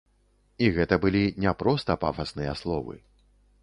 [0.67, 2.95] І гэта былі не проста пафасныя словы.